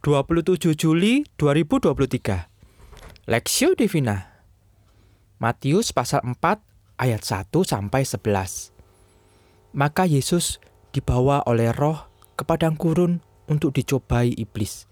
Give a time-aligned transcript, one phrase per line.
[0.00, 4.32] 27 Juli 2023 Lexio Divina
[5.36, 6.40] Matius pasal 4
[6.96, 10.56] ayat 1 sampai 11 Maka Yesus
[10.96, 14.88] dibawa oleh roh ke padang gurun untuk dicobai iblis.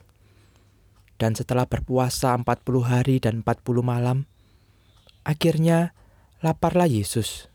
[1.17, 2.45] Dan setelah berpuasa 40
[2.85, 4.29] hari dan 40 malam,
[5.25, 5.97] akhirnya
[6.45, 7.49] laparlah Yesus.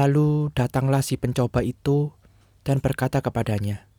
[0.00, 2.16] Lalu datanglah si pencoba itu
[2.64, 3.91] dan berkata kepadanya,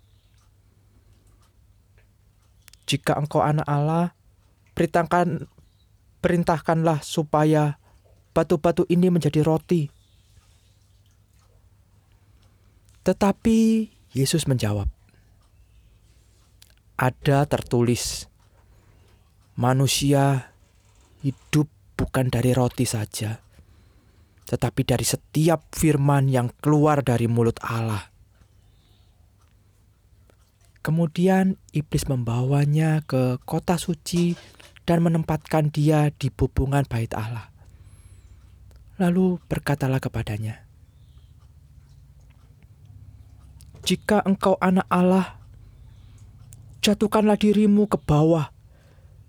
[2.93, 4.13] jika engkau anak Allah,
[4.77, 5.49] perintahkan
[6.21, 7.81] perintahkanlah supaya
[8.37, 9.89] batu-batu ini menjadi roti.
[13.03, 13.57] Tetapi
[14.13, 14.87] Yesus menjawab,
[16.95, 18.29] "Ada tertulis,
[19.57, 20.53] manusia
[21.25, 23.41] hidup bukan dari roti saja,
[24.47, 28.12] tetapi dari setiap firman yang keluar dari mulut Allah."
[30.83, 34.35] Kemudian iblis membawanya ke kota suci
[34.83, 37.47] dan menempatkan dia di bubungan bait Allah.
[38.99, 40.59] Lalu berkatalah kepadanya,
[43.87, 45.39] "Jika engkau anak Allah,
[46.83, 48.51] jatuhkanlah dirimu ke bawah,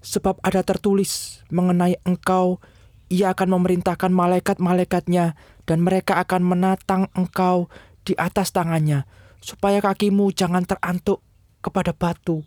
[0.03, 2.59] sebab ada tertulis mengenai engkau,
[3.07, 5.39] ia akan memerintahkan malaikat-malaikatnya,
[5.71, 7.71] dan mereka akan menatang engkau
[8.03, 9.07] di atas tangannya,
[9.39, 11.23] supaya kakimu jangan terantuk
[11.65, 12.45] kepada batu.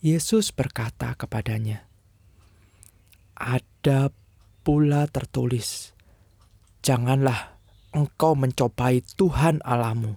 [0.00, 1.84] Yesus berkata kepadanya,
[3.36, 4.08] "Ada
[4.64, 5.92] pula tertulis,
[6.80, 7.60] janganlah
[7.92, 10.16] engkau mencobai Tuhan Alamu."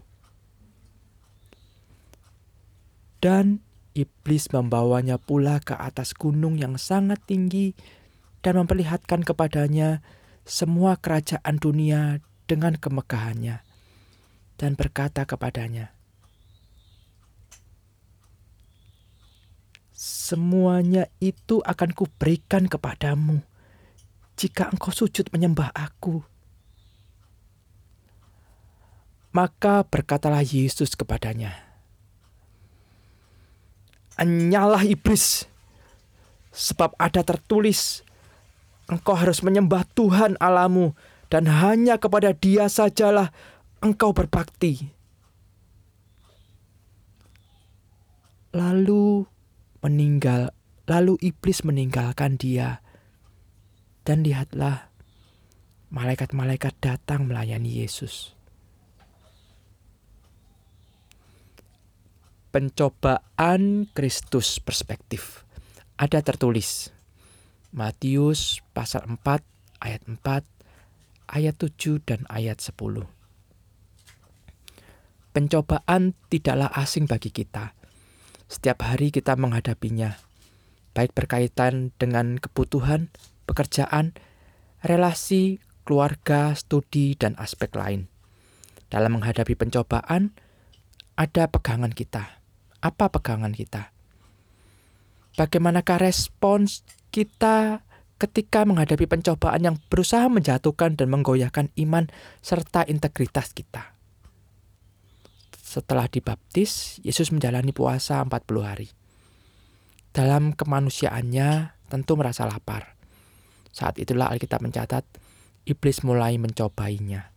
[3.20, 3.60] Dan
[3.92, 7.76] iblis membawanya pula ke atas gunung yang sangat tinggi
[8.40, 10.00] dan memperlihatkan kepadanya
[10.48, 13.65] semua kerajaan dunia dengan kemegahannya
[14.56, 15.92] dan berkata kepadanya,
[19.96, 23.40] Semuanya itu akan kuberikan kepadamu
[24.36, 26.20] jika engkau sujud menyembah aku.
[29.32, 31.56] Maka berkatalah Yesus kepadanya,
[34.16, 35.44] Anyalah iblis,
[36.56, 38.00] sebab ada tertulis,
[38.88, 40.96] engkau harus menyembah Tuhan Alamu,
[41.28, 43.36] dan hanya kepada dia sajalah
[43.86, 44.90] engkau berbakti.
[48.58, 49.30] Lalu
[49.86, 50.50] meninggal,
[50.90, 52.82] lalu iblis meninggalkan dia.
[54.02, 54.90] Dan lihatlah,
[55.94, 58.34] malaikat-malaikat datang melayani Yesus.
[62.50, 65.46] Pencobaan Kristus perspektif.
[66.00, 66.90] Ada tertulis
[67.76, 69.44] Matius pasal 4
[69.84, 70.48] ayat 4,
[71.28, 73.15] ayat 7 dan ayat 10.
[75.36, 77.76] Pencobaan tidaklah asing bagi kita.
[78.48, 80.16] Setiap hari kita menghadapinya,
[80.96, 83.12] baik berkaitan dengan kebutuhan,
[83.44, 84.16] pekerjaan,
[84.80, 88.08] relasi, keluarga, studi, dan aspek lain.
[88.88, 90.32] Dalam menghadapi pencobaan,
[91.20, 92.40] ada pegangan kita.
[92.80, 93.92] Apa pegangan kita?
[95.36, 97.84] Bagaimanakah respons kita
[98.24, 102.08] ketika menghadapi pencobaan yang berusaha menjatuhkan dan menggoyahkan iman
[102.40, 103.95] serta integritas kita?
[105.76, 108.88] Setelah dibaptis, Yesus menjalani puasa 40 hari.
[110.16, 112.96] Dalam kemanusiaannya tentu merasa lapar.
[113.76, 115.04] Saat itulah Alkitab mencatat,
[115.68, 117.36] iblis mulai mencobainya.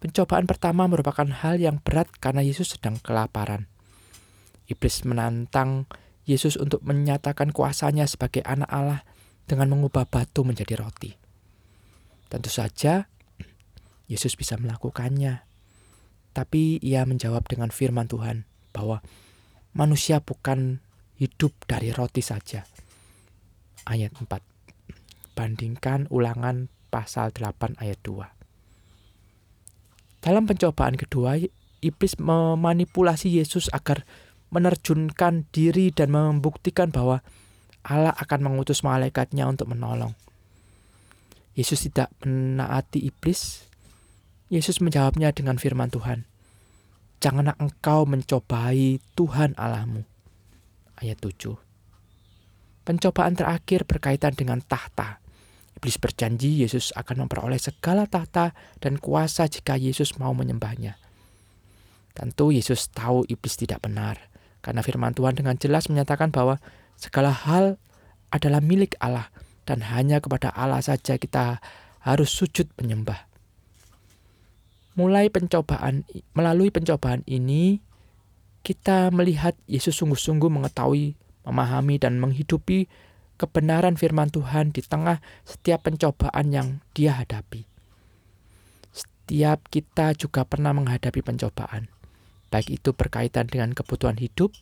[0.00, 3.68] Pencobaan pertama merupakan hal yang berat karena Yesus sedang kelaparan.
[4.64, 5.84] Iblis menantang
[6.24, 9.04] Yesus untuk menyatakan kuasanya sebagai anak Allah
[9.44, 11.12] dengan mengubah batu menjadi roti.
[12.32, 13.04] Tentu saja,
[14.08, 15.44] Yesus bisa melakukannya
[16.34, 18.98] tapi ia menjawab dengan firman Tuhan bahwa
[19.72, 20.82] manusia bukan
[21.16, 22.66] hidup dari roti saja.
[23.86, 24.26] Ayat 4.
[25.38, 28.26] Bandingkan ulangan pasal 8 ayat 2.
[30.24, 31.36] Dalam pencobaan kedua,
[31.84, 34.08] iblis memanipulasi Yesus agar
[34.48, 37.20] menerjunkan diri dan membuktikan bahwa
[37.84, 40.16] Allah akan mengutus malaikatnya untuk menolong.
[41.54, 43.68] Yesus tidak menaati iblis,
[44.54, 46.30] Yesus menjawabnya dengan firman Tuhan.
[47.18, 50.06] Janganlah engkau mencobai Tuhan Allahmu.
[50.94, 51.58] Ayat 7.
[52.86, 55.18] Pencobaan terakhir berkaitan dengan tahta.
[55.74, 61.02] Iblis berjanji Yesus akan memperoleh segala tahta dan kuasa jika Yesus mau menyembahnya.
[62.14, 64.30] Tentu Yesus tahu iblis tidak benar,
[64.62, 66.62] karena firman Tuhan dengan jelas menyatakan bahwa
[66.94, 67.74] segala hal
[68.30, 69.34] adalah milik Allah
[69.66, 71.58] dan hanya kepada Allah saja kita
[72.06, 73.33] harus sujud menyembah
[74.94, 77.82] mulai pencobaan melalui pencobaan ini
[78.64, 82.88] kita melihat Yesus sungguh-sungguh mengetahui, memahami, dan menghidupi
[83.36, 87.68] kebenaran firman Tuhan di tengah setiap pencobaan yang dia hadapi.
[88.88, 91.92] Setiap kita juga pernah menghadapi pencobaan,
[92.48, 94.54] baik itu berkaitan dengan kebutuhan hidup,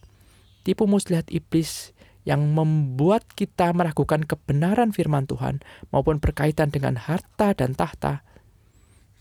[0.66, 5.62] tipu muslihat iblis yang membuat kita meragukan kebenaran firman Tuhan,
[5.94, 8.22] maupun berkaitan dengan harta dan tahta.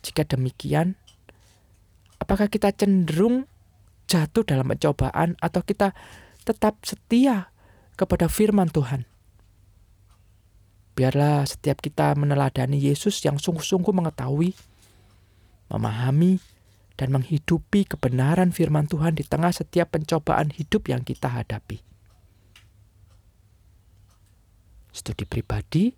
[0.01, 0.97] Jika demikian,
[2.31, 3.43] apakah kita cenderung
[4.07, 5.91] jatuh dalam pencobaan atau kita
[6.47, 7.51] tetap setia
[7.99, 9.03] kepada firman Tuhan.
[10.95, 14.55] Biarlah setiap kita meneladani Yesus yang sungguh-sungguh mengetahui,
[15.75, 16.39] memahami,
[16.95, 21.83] dan menghidupi kebenaran firman Tuhan di tengah setiap pencobaan hidup yang kita hadapi.
[24.95, 25.91] Studi pribadi,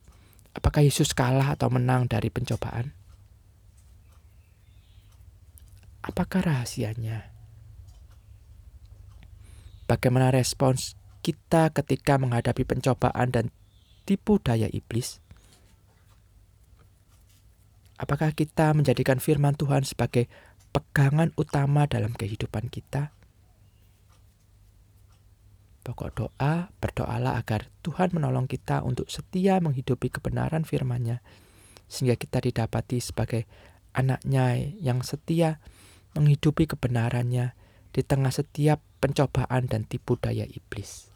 [0.57, 3.02] apakah Yesus kalah atau menang dari pencobaan?
[6.03, 7.31] Apakah rahasianya?
[9.88, 13.55] Bagaimana respons kita ketika menghadapi pencobaan dan
[14.03, 15.23] tipu daya iblis?
[17.95, 20.27] Apakah kita menjadikan firman Tuhan sebagai
[20.75, 23.15] pegangan utama dalam kehidupan kita?
[25.88, 31.23] Pokok doa, berdoalah agar Tuhan menolong kita untuk setia menghidupi kebenaran firman-Nya,
[31.88, 33.47] sehingga kita didapati sebagai
[33.95, 35.63] anaknya yang setia
[36.18, 37.54] menghidupi kebenarannya
[37.94, 41.12] di tengah setiap pencobaan dan tipu daya iblis.